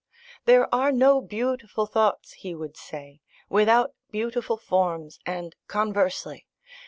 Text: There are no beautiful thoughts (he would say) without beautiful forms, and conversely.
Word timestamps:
There 0.45 0.67
are 0.73 0.91
no 0.91 1.21
beautiful 1.21 1.85
thoughts 1.85 2.33
(he 2.33 2.55
would 2.55 2.75
say) 2.75 3.21
without 3.49 3.93
beautiful 4.09 4.57
forms, 4.57 5.19
and 5.27 5.55
conversely. 5.67 6.47